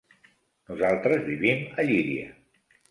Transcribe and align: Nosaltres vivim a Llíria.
Nosaltres 0.71 1.23
vivim 1.31 1.63
a 1.77 1.89
Llíria. 1.93 2.37